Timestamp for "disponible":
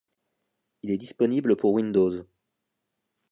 0.97-1.55